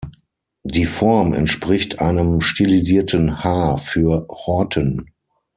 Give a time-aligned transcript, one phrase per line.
[0.63, 5.13] Die Form entspricht einem stilisierten "H" für "Horten".